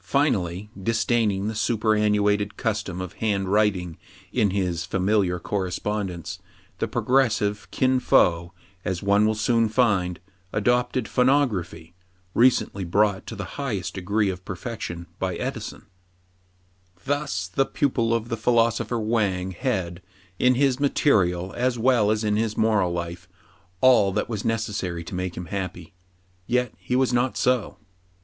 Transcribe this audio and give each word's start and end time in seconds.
Final 0.00 0.42
ly, 0.46 0.70
disdaining 0.76 1.46
the 1.46 1.54
superannuated 1.54 2.56
custom 2.56 3.00
of 3.00 3.12
hand 3.22 3.46
writing 3.46 3.96
in 4.32 4.50
his 4.50 4.84
familiar 4.84 5.38
correspondence, 5.38 6.40
the 6.80 6.88
pro 6.88 7.00
gressive 7.04 7.70
Kin 7.70 8.00
Fo, 8.00 8.52
as 8.84 9.04
one 9.04 9.24
will 9.24 9.36
soon 9.36 9.68
find, 9.68 10.18
adopted 10.52 11.04
phonography, 11.06 11.92
recently 12.34 12.82
brought 12.82 13.24
to 13.24 13.36
the 13.36 13.54
highest 13.56 13.94
de 13.94 14.00
gree 14.00 14.28
of 14.30 14.44
perfection 14.44 15.06
by 15.20 15.36
Edison^ 15.36 15.84
42 15.86 15.86
TRIBULATIONS 15.86 15.90
OF 15.92 16.02
A 16.02 16.98
CHINAMAN, 16.98 17.06
Thus 17.20 17.46
the 17.46 17.66
pupil 17.66 18.12
of 18.12 18.28
the 18.30 18.36
philosopher 18.36 18.98
Wang 18.98 19.52
had, 19.52 20.02
in 20.40 20.56
his 20.56 20.80
material 20.80 21.52
as 21.56 21.78
well 21.78 22.10
as 22.10 22.24
in 22.24 22.34
his 22.34 22.56
moral 22.56 22.90
life, 22.90 23.28
all 23.80 24.10
that 24.10 24.28
was 24.28 24.44
necessary 24.44 25.04
to 25.04 25.14
make 25.14 25.36
him 25.36 25.46
happy; 25.46 25.94
yet 26.48 26.74
he 26.80 26.96
was 26.96 27.12
not 27.12 27.36
so 27.36 27.76